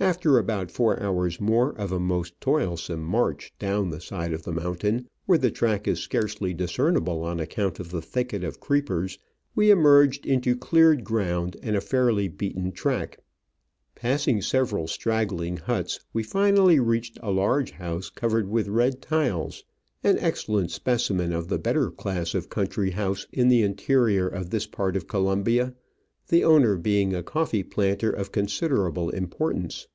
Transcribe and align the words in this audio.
After 0.00 0.38
about 0.38 0.70
four 0.70 1.02
hours 1.02 1.40
more 1.40 1.70
of 1.76 1.90
a 1.90 1.98
most 1.98 2.40
toilsome 2.40 3.02
march 3.02 3.52
down 3.58 3.90
the 3.90 4.00
side 4.00 4.32
of 4.32 4.44
the 4.44 4.52
Digitized 4.52 4.54
by 4.54 4.60
VjOOQIC 4.60 4.60
OF 4.60 4.60
AN 4.60 4.60
Orchid 4.60 4.60
Hunter, 4.60 4.60
yy 4.60 4.64
mountain, 5.00 5.08
where 5.26 5.38
the 5.38 5.50
track 5.50 5.88
is 5.88 5.98
scarcely 5.98 6.54
discernible 6.54 7.22
on 7.24 7.40
account 7.40 7.80
of 7.80 7.90
the 7.90 8.00
thicket 8.00 8.44
of 8.44 8.60
creepers, 8.60 9.18
we 9.56 9.72
emerged 9.72 10.24
into 10.24 10.54
cleared 10.54 11.02
ground 11.02 11.56
and 11.64 11.74
a 11.74 11.80
fairly 11.80 12.28
beaten 12.28 12.70
track. 12.70 13.18
Passing 13.96 14.40
several 14.40 14.86
straggling 14.86 15.56
huts, 15.56 15.98
we 16.12 16.22
finally 16.22 16.78
reached 16.78 17.18
a 17.20 17.32
large 17.32 17.72
house 17.72 18.08
covered 18.08 18.48
with 18.48 18.68
red 18.68 19.02
tiles, 19.02 19.64
an 20.04 20.16
excellent 20.20 20.70
specimen 20.70 21.32
of 21.32 21.48
the 21.48 21.58
better 21.58 21.90
class 21.90 22.36
of 22.36 22.48
country 22.48 22.90
house 22.92 23.26
in 23.32 23.48
the 23.48 23.64
interior 23.64 24.28
of 24.28 24.50
this 24.50 24.68
part 24.68 24.94
of 24.94 25.08
Colombia, 25.08 25.74
the 26.28 26.44
owner 26.44 26.76
being 26.76 27.14
a 27.14 27.22
coffee 27.22 27.62
planter 27.62 28.10
of 28.10 28.30
considerable 28.30 29.08
importance. 29.08 29.86